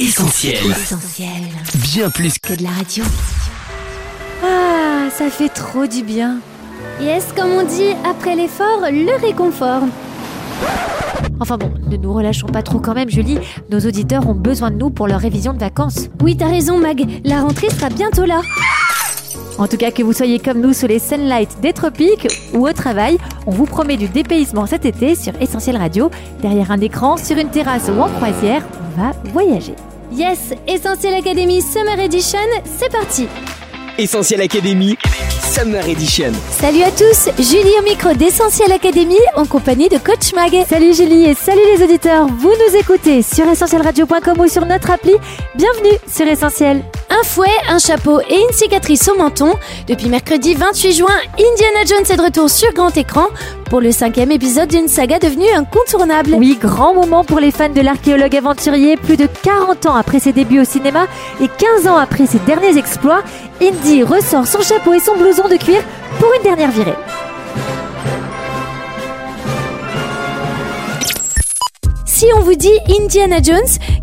[0.00, 0.54] Essentiel.
[0.70, 1.28] Essentiel.
[1.74, 3.04] Bien plus Que de la radio.
[4.42, 6.38] Ah, ça fait trop du bien.
[7.02, 9.82] Yes, comme on dit, après l'effort, le réconfort.
[11.38, 13.38] Enfin bon, ne nous relâchons pas trop quand même, Julie.
[13.70, 16.08] Nos auditeurs ont besoin de nous pour leur révision de vacances.
[16.22, 17.04] Oui, t'as raison, Mag.
[17.24, 18.40] La rentrée sera bientôt là.
[19.58, 22.72] En tout cas, que vous soyez comme nous sous les sunlights des tropiques ou au
[22.72, 26.10] travail, on vous promet du dépaysement cet été sur Essentiel Radio.
[26.40, 29.74] Derrière un écran, sur une terrasse ou en croisière, on va voyager.
[30.12, 32.38] Yes, Essentiel Academy Summer Edition,
[32.78, 33.28] c'est parti.
[33.96, 34.96] Essentiel Academy
[35.54, 36.32] Summer Edition.
[36.50, 40.52] Salut à tous, Julie au micro d'Essentiel Academy en compagnie de Coach Mag.
[40.68, 42.26] Salut Julie et salut les auditeurs.
[42.26, 45.12] Vous nous écoutez sur essentielradio.com ou sur notre appli.
[45.54, 46.82] Bienvenue sur Essentiel.
[47.10, 49.54] Un fouet, un chapeau et une cicatrice au menton.
[49.86, 53.26] Depuis mercredi 28 juin, Indiana Jones est de retour sur grand écran
[53.70, 56.34] pour le cinquième épisode d'une saga devenue incontournable.
[56.34, 58.96] Oui, grand moment pour les fans de l'archéologue aventurier.
[58.96, 61.06] Plus de 40 ans après ses débuts au cinéma
[61.40, 63.22] et 15 ans après ses derniers exploits,
[63.62, 65.80] Indy ressort son chapeau et son blouson de cuir
[66.18, 66.96] pour une dernière virée.
[72.04, 73.56] Si on vous dit Indiana Jones,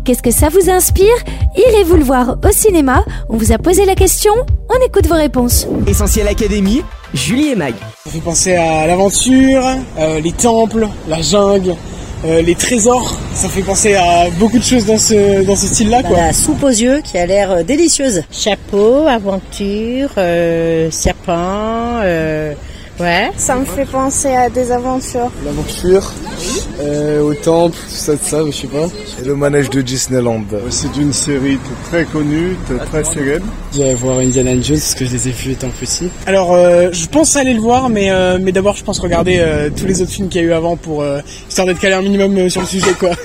[0.04, 1.14] qu'est-ce que ça vous inspire?
[1.56, 3.04] Irez-vous le voir au cinéma?
[3.28, 4.32] On vous a posé la question,
[4.70, 5.66] on écoute vos réponses.
[5.86, 6.82] Essentiel Academy,
[7.14, 7.74] Julie et Mag.
[8.04, 9.64] Ça fait penser à l'aventure,
[9.98, 11.74] euh, les temples, la jungle,
[12.24, 13.16] euh, les trésors.
[13.34, 16.02] Ça fait penser à beaucoup de choses dans ce, dans ce style-là.
[16.02, 16.16] Bah, Quoi.
[16.18, 18.22] la soupe aux yeux qui a l'air euh, délicieuse.
[18.30, 22.52] Chapeau, aventure, euh, serpent, euh,
[23.00, 23.30] ouais.
[23.36, 25.30] Ça me fait penser à des aventures.
[25.44, 26.12] L'aventure,
[26.80, 28.86] euh, au temple, tout ça, tout ça, je sais pas.
[29.20, 30.44] Et le manège de Disneyland.
[30.70, 32.56] C'est une série très connue,
[32.90, 33.46] très célèbre.
[33.72, 36.10] J'irai voir Indiana Jones parce que je les ai vus étant petit.
[36.26, 39.70] Alors, euh, je pense aller le voir, mais, euh, mais d'abord, je pense regarder euh,
[39.74, 42.02] tous les autres films qu'il y a eu avant pour euh, histoire d'être calé un
[42.02, 43.10] minimum sur le sujet, quoi.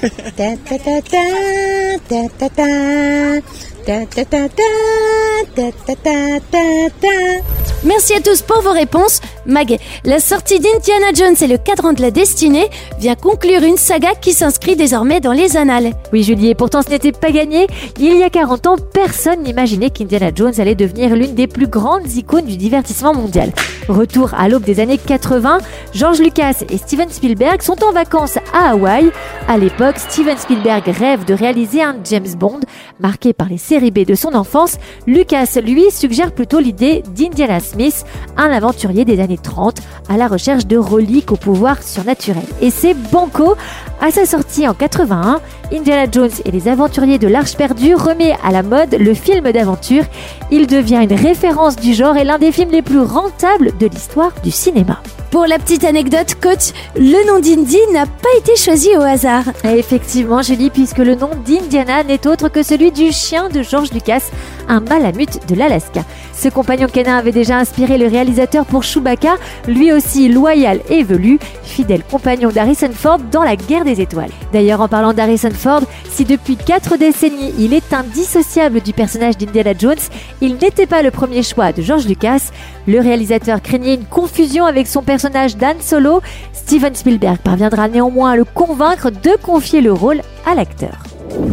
[7.86, 9.20] Merci à tous pour vos réponses.
[9.46, 14.16] Mag, la sortie d'Indiana Jones et le cadran de la destinée vient conclure une saga
[14.16, 15.92] qui s'inscrit désormais dans les annales.
[16.14, 17.68] Oui, Julie, et pourtant ce n'était pas gagné.
[18.00, 22.10] Il y a 40 ans, personne n'imaginait qu'Indiana Jones allait devenir l'une des plus grandes
[22.14, 23.52] icônes du divertissement mondial.
[23.90, 25.58] Retour à l'aube des années 80,
[25.94, 29.12] George Lucas et Steven Spielberg sont en vacances à Hawaï.
[29.50, 32.62] À l'époque, Steven Spielberg rêve de réaliser un James Bond
[33.02, 34.78] marqué par les séries B de son enfance.
[35.08, 38.06] Lucas, lui, suggère plutôt l'idée d'Indiana Smith,
[38.38, 39.78] un aventurier des années 30
[40.10, 42.44] à la recherche de reliques au pouvoir surnaturel.
[42.62, 43.56] Et c'est Banco.
[44.02, 45.40] À sa sortie en 81,
[45.72, 50.04] Indiana Jones et les aventuriers de l'Arche perdue remet à la mode le film d'aventure.
[50.52, 54.32] Il devient une référence du genre et l'un des films les plus rentables de l'histoire
[54.44, 55.02] du cinéma.
[55.34, 59.46] Pour la petite anecdote, coach, le nom d'Indy n'a pas été choisi au hasard.
[59.64, 64.30] Effectivement, Julie, puisque le nom d'Indiana n'est autre que celui du chien de George Lucas,
[64.70, 66.04] un malamute de l'Alaska.
[66.36, 69.38] Ce compagnon canin avait déjà inspiré le réalisateur pour Chewbacca,
[69.68, 74.32] lui aussi loyal et velu, fidèle compagnon d'Harrison Ford dans la guerre des étoiles.
[74.52, 79.74] D'ailleurs, en parlant d'Harrison Ford, si depuis quatre décennies il est indissociable du personnage d'Indiana
[79.78, 79.96] Jones,
[80.42, 82.52] il n'était pas le premier choix de George Lucas.
[82.88, 86.22] Le réalisateur craignait une confusion avec son personnage d'Anne Solo.
[86.54, 91.04] Steven Spielberg parviendra néanmoins à le convaincre de confier le rôle à l'acteur.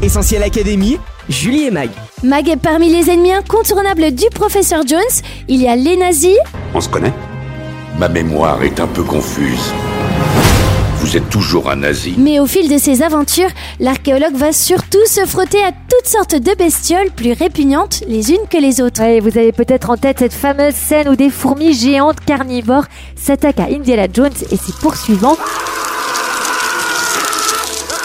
[0.03, 0.99] Essentiel Academy,
[1.29, 1.91] Julie et Mag.
[2.23, 5.01] Mag, parmi les ennemis incontournables du professeur Jones,
[5.49, 6.37] il y a les nazis,
[6.75, 7.13] On se connaît?
[7.99, 9.73] Ma mémoire est un peu confuse.
[11.01, 12.15] Vous êtes toujours un nazi.
[12.19, 13.49] mais au fil de ses aventures,
[13.81, 18.59] l'archéologue va surtout se frotter à toutes sortes de bestioles plus répugnantes les unes que
[18.59, 19.01] les autres.
[19.01, 22.85] Ouais, vous avez peut-être en tête cette fameuse scène où des fourmis géantes carnivores
[23.17, 25.37] s'attaquent à Indiana Jones et ses poursuivants.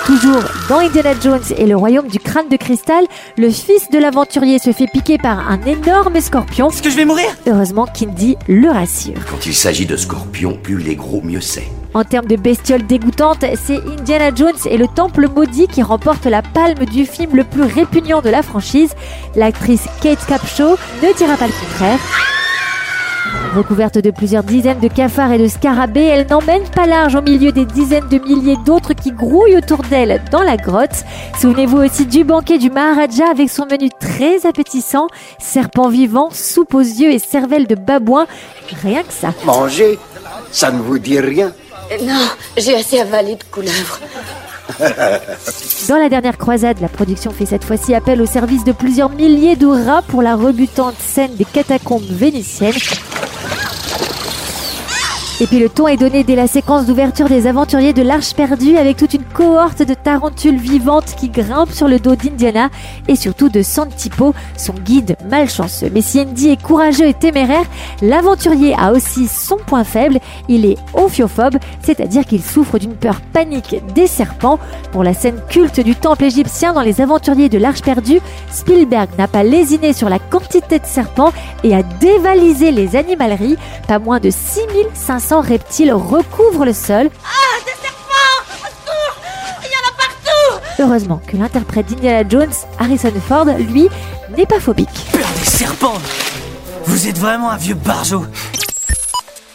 [0.05, 3.03] Toujours dans Indiana Jones et le royaume du crâne de cristal,
[3.38, 6.69] le fils de l'aventurier se fait piquer par un énorme scorpion.
[6.69, 7.25] Est-ce que je vais mourir?
[7.47, 9.16] Heureusement qu'Indy le rassure.
[9.29, 11.67] Quand il s'agit de scorpions, plus les gros, mieux c'est.
[11.95, 16.41] En termes de bestioles dégoûtantes, c'est Indiana Jones et le Temple maudit qui remportent la
[16.41, 18.94] palme du film le plus répugnant de la franchise.
[19.34, 21.99] L'actrice Kate Capshaw ne dira pas le contraire.
[23.55, 27.53] Recouverte de plusieurs dizaines de cafards et de scarabées, elle n'emmène pas large au milieu
[27.53, 31.05] des dizaines de milliers d'autres qui grouillent autour d'elle dans la grotte.
[31.40, 35.08] Souvenez-vous aussi du banquet du Maharaja avec son menu très appétissant,
[35.40, 38.28] serpent vivant, soupe aux yeux et cervelle de babouin.
[38.84, 39.34] Rien que ça.
[39.46, 39.97] Manger,
[40.52, 41.53] ça ne vous dit rien
[42.02, 42.28] Non,
[42.58, 43.99] j'ai assez avalé de couleuvres.
[45.87, 49.55] Dans la dernière croisade, la production fait cette fois-ci appel au service de plusieurs milliers
[49.55, 52.73] de rats pour la rebutante scène des catacombes vénitiennes.
[55.41, 58.78] Et puis le ton est donné dès la séquence d'ouverture des aventuriers de l'Arche perdue
[58.78, 62.70] avec toute une cohorte de tarentules vivantes qui grimpent sur le dos d'Indiana
[63.09, 65.91] et surtout de Santipo, son guide malchanceux.
[65.93, 67.66] Mais si Indy est courageux et téméraire,
[68.02, 73.84] l'aventurier a aussi son point faible, il est ophiophobe, c'est-à-dire qu'il souffre d'une peur panique
[73.93, 74.58] des serpents.
[74.93, 79.28] Pour la scène culte du temple égyptien dans les aventuriers de l'Arche perdue, Spielberg n'a
[79.28, 81.34] pas lésiné sur la quantité de serpents
[81.66, 83.58] et a dévalisé les animaleries.
[83.85, 87.09] Pas moins de 6500 reptiles recouvrent le sol.
[87.23, 88.57] Ah, des serpents
[89.63, 93.89] Il y en a partout Heureusement que l'interprète d'Indiana Jones, Harrison Ford, lui,
[94.37, 95.07] n'est pas phobique.
[95.11, 95.97] Peur des serpents
[96.85, 98.25] Vous êtes vraiment un vieux barjot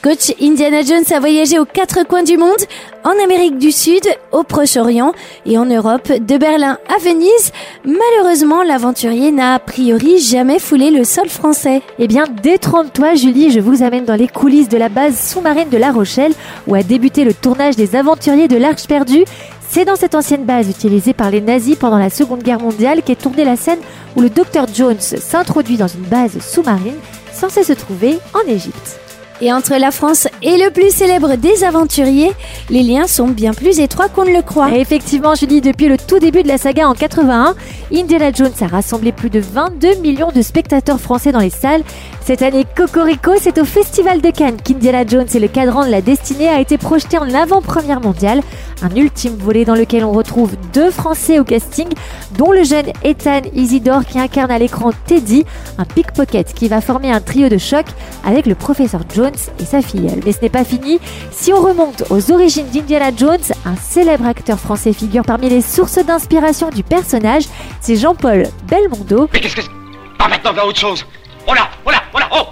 [0.02, 2.56] Coach Indiana Jones a voyagé aux quatre coins du monde,
[3.04, 4.00] en Amérique du Sud,
[4.32, 5.12] au Proche-Orient
[5.44, 7.52] et en Europe, de Berlin à Venise.
[7.84, 11.82] Malheureusement, l'aventurier n'a a priori jamais foulé le sol français.
[11.98, 15.76] Eh bien, détrompe-toi Julie, je vous amène dans les coulisses de la base sous-marine de
[15.76, 16.32] La Rochelle,
[16.66, 19.24] où a débuté le tournage des aventuriers de l'Arche perdue.
[19.68, 23.20] C'est dans cette ancienne base utilisée par les nazis pendant la Seconde Guerre mondiale qu'est
[23.20, 23.80] tournée la scène
[24.16, 26.98] où le docteur Jones s'introduit dans une base sous-marine
[27.34, 28.98] censée se trouver en Égypte.
[29.42, 32.32] Et entre la France et le plus célèbre des aventuriers,
[32.68, 34.70] les liens sont bien plus étroits qu'on ne le croit.
[34.76, 37.54] Et effectivement, Julie, depuis le tout début de la saga en 81,
[37.90, 41.82] Indiana Jones a rassemblé plus de 22 millions de spectateurs français dans les salles.
[42.22, 46.02] Cette année, Cocorico, c'est au Festival de Cannes qu'Indiana Jones et le cadran de la
[46.02, 48.42] destinée a été projeté en avant-première mondiale.
[48.82, 51.88] Un ultime volet dans lequel on retrouve deux Français au casting,
[52.36, 55.44] dont le jeune Ethan Isidore qui incarne à l'écran Teddy,
[55.78, 57.86] un pickpocket qui va former un trio de choc
[58.24, 60.20] avec le professeur Jones et sa filleule.
[60.24, 60.98] Mais ce n'est pas fini.
[61.30, 65.98] Si on remonte aux origines d'Indiana Jones, un célèbre acteur français figure parmi les sources
[66.04, 67.44] d'inspiration du personnage.
[67.80, 69.28] C'est Jean-Paul Belmondo.
[69.32, 69.70] Mais qu'est-ce que c'est?
[70.18, 71.04] Pas maintenant vers autre chose
[71.46, 72.46] Oh là, oh là, oh là, oh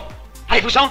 [0.49, 0.89] Allez-vous-en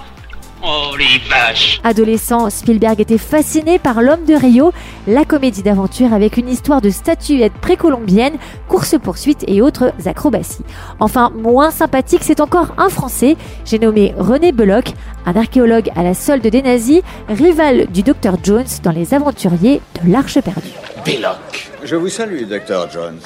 [0.64, 4.72] Oh les vaches Adolescent, Spielberg était fasciné par L'homme de Rio,
[5.08, 8.38] la comédie d'aventure avec une histoire de statuettes précolombiennes,
[8.68, 10.64] course-poursuite et autres acrobaties.
[11.00, 14.94] Enfin, moins sympathique, c'est encore un Français, j'ai nommé René Belloc,
[15.26, 20.12] un archéologue à la solde des nazis, rival du Dr Jones dans Les Aventuriers de
[20.12, 20.74] l'Arche perdue.
[21.06, 21.72] Belloc.
[21.84, 22.90] Je vous salue, Dr.
[22.92, 23.20] Jones.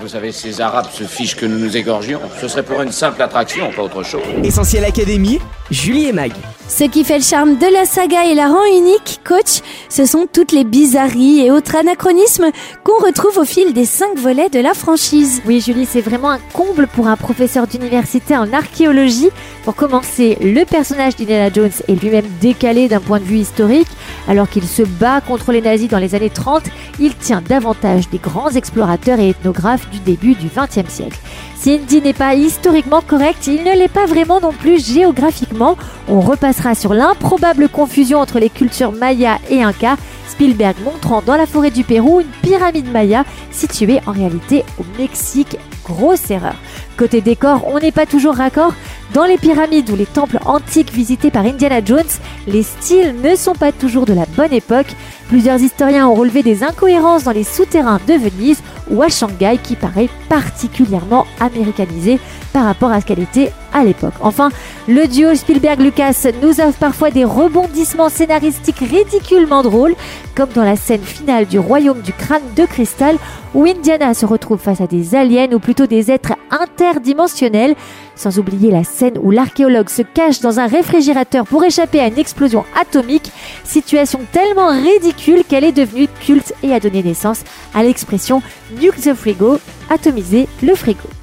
[0.00, 2.20] Vous savez, ces Arabes se fichent que nous nous égorgions.
[2.40, 4.22] Ce serait pour une simple attraction, pas autre chose.
[4.42, 5.38] Essentiel Académie,
[5.70, 6.32] Julie et Mag.
[6.68, 10.26] Ce qui fait le charme de la saga et la rend unique, coach, ce sont
[10.30, 12.50] toutes les bizarreries et autres anachronismes
[12.84, 15.42] qu'on retrouve au fil des cinq volets de la franchise.
[15.46, 19.30] Oui, Julie, c'est vraiment un comble pour un professeur d'université en archéologie.
[19.64, 23.88] Pour commencer, le personnage d'Indiana Jones est lui-même décalé d'un point de vue historique.
[24.28, 26.64] Alors qu'il se bat contre les nazis dans les années 30,
[27.00, 31.18] il tient davantage des grands explorateurs et du début du XXe siècle.
[31.56, 35.76] Si Indy n'est pas historiquement correct, il ne l'est pas vraiment non plus géographiquement.
[36.08, 39.96] On repassera sur l'improbable confusion entre les cultures maya et inca,
[40.28, 45.58] Spielberg montrant dans la forêt du Pérou une pyramide maya située en réalité au Mexique.
[45.84, 46.54] Grosse erreur.
[46.96, 48.74] Côté décor, on n'est pas toujours raccord.
[49.14, 52.02] Dans les pyramides ou les temples antiques visités par Indiana Jones,
[52.46, 54.94] les styles ne sont pas toujours de la bonne époque.
[55.28, 59.76] Plusieurs historiens ont relevé des incohérences dans les souterrains de Venise ou à Shanghai qui
[59.76, 62.18] paraît particulièrement américanisé
[62.52, 64.14] par rapport à ce qu'elle était à l'époque.
[64.20, 64.50] Enfin,
[64.86, 69.94] le duo Spielberg-Lucas nous offre parfois des rebondissements scénaristiques ridiculement drôles,
[70.34, 73.16] comme dans la scène finale du royaume du crâne de cristal
[73.54, 77.74] où Indiana se retrouve face à des aliens ou plutôt des êtres interdimensionnels,
[78.18, 82.18] sans oublier la scène où l'archéologue se cache dans un réfrigérateur pour échapper à une
[82.18, 83.32] explosion atomique,
[83.64, 87.44] situation tellement ridicule qu'elle est devenue culte et a donné naissance
[87.74, 88.42] à l'expression
[88.80, 89.58] Nuke the Frigo,
[89.88, 91.17] atomiser le frigo.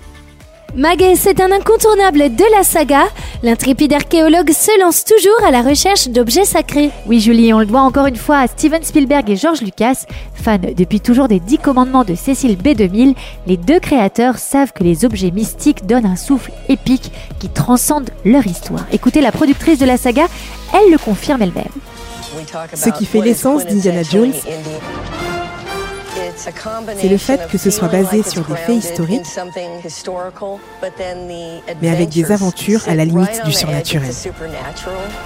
[0.73, 3.03] Maguet, c'est un incontournable de la saga.
[3.43, 6.91] L'intrépide archéologue se lance toujours à la recherche d'objets sacrés.
[7.05, 10.05] Oui, Julie, on le doit encore une fois à Steven Spielberg et George Lucas.
[10.33, 13.15] Fans depuis toujours des Dix commandements de Cécile B2000,
[13.47, 18.45] les deux créateurs savent que les objets mystiques donnent un souffle épique qui transcende leur
[18.45, 18.85] histoire.
[18.91, 20.25] Écoutez la productrice de la saga,
[20.73, 21.63] elle le confirme elle-même.
[22.73, 24.33] Ce qui fait l'essence d'Indiana Jones,
[26.35, 29.25] c'est le fait que ce soit basé sur des faits historiques,
[31.81, 34.11] mais avec des aventures à la limite du surnaturel.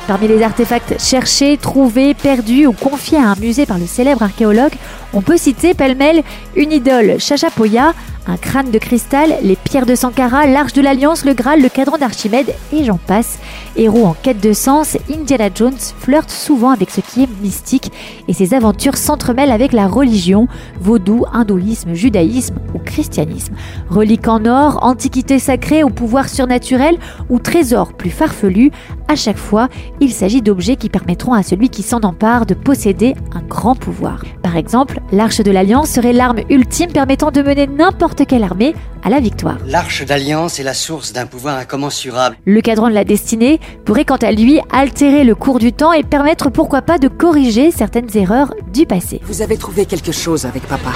[0.08, 4.74] Parmi les artefacts cherchés, trouvés, perdus ou confiés à un musée par le célèbre archéologue,
[5.14, 6.24] on peut citer pêle-mêle
[6.56, 7.94] une idole Chachapoya,
[8.30, 11.98] un crâne de cristal, les pierres de Sankara, l'arche de l'Alliance, le Graal, le cadran
[11.98, 13.40] d'Archimède et j'en passe.
[13.76, 17.92] Héros en quête de sens, Indiana Jones flirte souvent avec ce qui est mystique
[18.28, 20.48] et ses aventures s'entremêlent avec la religion,
[20.80, 23.56] vaudou, hindouisme, judaïsme ou christianisme.
[23.90, 26.98] Reliques en or, antiquités sacrées au pouvoir surnaturel
[27.30, 28.72] ou trésors plus farfelus,
[29.08, 29.70] À chaque fois,
[30.00, 34.22] il s'agit d'objets qui permettront à celui qui s'en empare de posséder un grand pouvoir.
[34.42, 39.10] Par exemple, l'arche de l'Alliance serait l'arme ultime permettant de mener n'importe quelle armée à
[39.10, 39.58] la victoire.
[39.66, 42.38] L'arche d'alliance est la source d'un pouvoir incommensurable.
[42.46, 46.04] Le cadran de la destinée pourrait quant à lui altérer le cours du temps et
[46.04, 49.20] permettre pourquoi pas de corriger certaines erreurs du passé.
[49.24, 50.92] Vous avez trouvé quelque chose avec papa.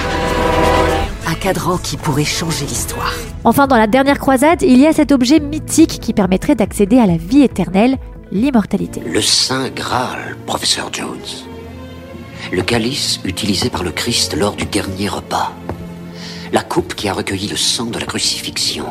[1.26, 3.14] Un cadran qui pourrait changer l'histoire.
[3.44, 7.06] Enfin, dans la dernière croisade, il y a cet objet mythique qui permettrait d'accéder à
[7.06, 7.96] la vie éternelle,
[8.30, 9.00] l'immortalité.
[9.06, 11.53] Le Saint Graal, professeur Jones.
[12.52, 15.52] Le calice utilisé par le Christ lors du dernier repas.
[16.52, 18.84] La coupe qui a recueilli le sang de la crucifixion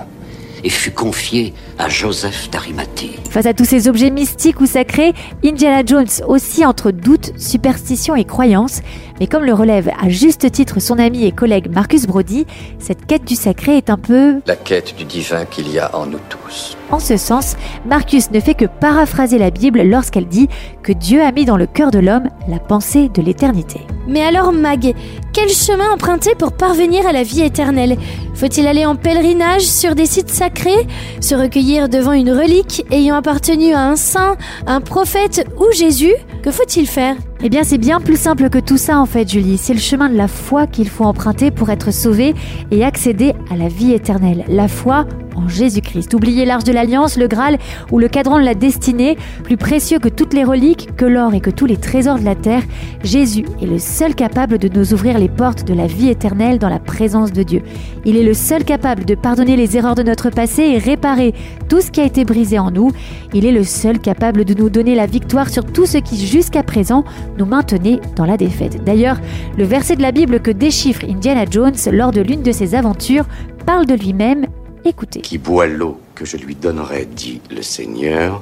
[0.63, 3.11] et fut confiée à Joseph d'Arimathée.
[3.29, 8.23] Face à tous ces objets mystiques ou sacrés, Indiana Jones aussi entre doute, superstition et
[8.23, 8.81] croyance,
[9.19, 12.45] mais comme le relève à juste titre son ami et collègue Marcus Brody,
[12.79, 14.41] cette quête du sacré est un peu...
[14.47, 16.77] La quête du divin qu'il y a en nous tous.
[16.91, 17.55] En ce sens,
[17.85, 20.47] Marcus ne fait que paraphraser la Bible lorsqu'elle dit
[20.83, 23.81] que Dieu a mis dans le cœur de l'homme la pensée de l'éternité.
[24.07, 24.93] Mais alors Mag,
[25.31, 27.97] quel chemin emprunter pour parvenir à la vie éternelle?
[28.35, 30.87] Faut-il aller en pèlerinage sur des sites sacrés
[31.21, 34.35] Se recueillir devant une relique ayant appartenu à un saint,
[34.67, 36.13] un prophète ou Jésus?
[36.43, 37.15] Que faut-il faire?
[37.45, 39.57] Eh bien, c'est bien plus simple que tout ça en fait, Julie.
[39.57, 42.33] C'est le chemin de la foi qu'il faut emprunter pour être sauvé
[42.71, 44.45] et accéder à la vie éternelle.
[44.47, 46.13] La foi en Jésus-Christ.
[46.13, 47.57] Oubliez l'arche de l'alliance, le Graal
[47.91, 51.41] ou le cadran de la destinée, plus précieux que toutes les reliques, que l'or et
[51.41, 52.63] que tous les trésors de la terre,
[53.03, 56.69] Jésus est le seul capable de nous ouvrir les portes de la vie éternelle dans
[56.69, 57.61] la présence de Dieu.
[58.05, 61.33] Il est le seul capable de pardonner les erreurs de notre passé et réparer
[61.69, 62.91] tout ce qui a été brisé en nous.
[63.33, 66.63] Il est le seul capable de nous donner la victoire sur tout ce qui jusqu'à
[66.63, 67.03] présent
[67.37, 68.83] nous maintenait dans la défaite.
[68.83, 69.19] D'ailleurs,
[69.57, 73.25] le verset de la Bible que déchiffre Indiana Jones lors de l'une de ses aventures
[73.65, 74.47] parle de lui-même
[74.85, 75.21] Écoutez.
[75.21, 78.41] Qui boit l'eau que je lui donnerai, dit le Seigneur,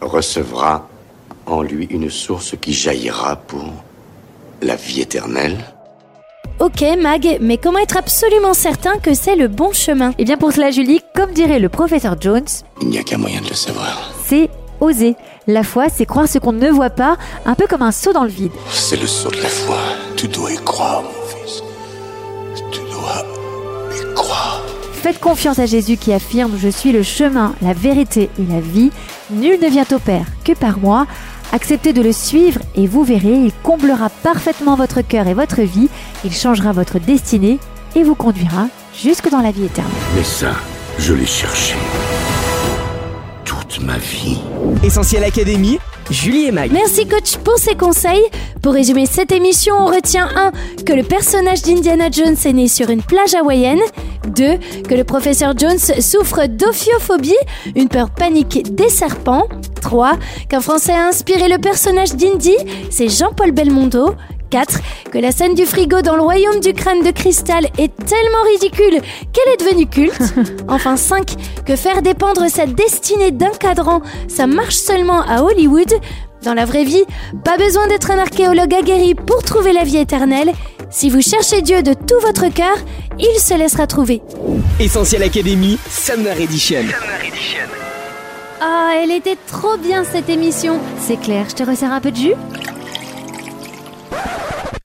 [0.00, 0.88] recevra
[1.46, 3.72] en lui une source qui jaillira pour
[4.62, 5.58] la vie éternelle.
[6.58, 10.12] Ok Mag, mais comment être absolument certain que c'est le bon chemin?
[10.18, 12.46] Eh bien pour cela Julie, comme dirait le professeur Jones,
[12.80, 14.10] il n'y a qu'un moyen de le savoir.
[14.24, 14.48] C'est
[14.80, 15.16] oser.
[15.46, 18.24] La foi, c'est croire ce qu'on ne voit pas, un peu comme un saut dans
[18.24, 18.52] le vide.
[18.70, 19.78] C'est le saut de la foi.
[20.16, 21.62] Tu dois y croire, mon fils.
[22.72, 23.35] Tu dois.
[25.06, 28.90] Faites confiance à Jésus qui affirme Je suis le chemin, la vérité et la vie.
[29.30, 31.06] Nul ne vient au Père que par moi.
[31.52, 35.88] Acceptez de le suivre et vous verrez, il comblera parfaitement votre cœur et votre vie.
[36.24, 37.60] Il changera votre destinée
[37.94, 38.66] et vous conduira
[39.00, 39.92] jusque dans la vie éternelle.
[40.16, 40.54] Mais ça,
[40.98, 41.76] je l'ai cherché.
[43.44, 44.40] Toute ma vie.
[44.82, 45.78] Essentiel Académie,
[46.10, 46.70] Julie et Mag.
[46.72, 48.24] Merci coach pour ces conseils.
[48.62, 50.52] Pour résumer cette émission, on retient 1.
[50.84, 53.80] Que le personnage d'Indiana Jones est né sur une plage hawaïenne.
[54.28, 54.58] 2.
[54.88, 57.34] Que le professeur Jones souffre d'ophiophobie,
[57.74, 59.48] une peur panique des serpents.
[59.82, 60.12] 3.
[60.48, 62.56] Qu'un Français a inspiré le personnage d'Indy,
[62.90, 64.14] c'est Jean-Paul Belmondo.
[64.50, 64.78] 4.
[65.10, 69.00] Que la scène du frigo dans le royaume du crâne de cristal est tellement ridicule
[69.32, 70.34] qu'elle est devenue culte.
[70.68, 71.34] Enfin 5.
[71.64, 75.92] Que faire dépendre sa destinée d'un cadran, ça marche seulement à Hollywood.
[76.42, 77.04] Dans la vraie vie,
[77.44, 80.52] pas besoin d'être un archéologue aguerri pour trouver la vie éternelle.
[80.90, 82.76] Si vous cherchez Dieu de tout votre cœur,
[83.18, 84.22] il se laissera trouver.
[84.78, 86.84] Essentiel Académie, Summer Edition.
[88.60, 90.78] Ah, elle était trop bien cette émission.
[91.00, 92.34] C'est clair, je te resserre un peu de jus?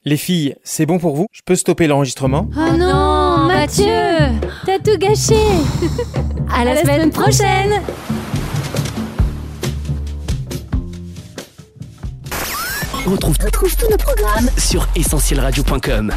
[0.03, 1.27] Les filles, c'est bon pour vous?
[1.31, 2.49] Je peux stopper l'enregistrement?
[2.57, 3.85] Oh non, Mathieu
[4.65, 5.35] T'as tout gâché.
[6.53, 7.81] À la, semaine prochaine.
[13.05, 16.11] On retrouve, tous nos programmes sur essentielradio.com.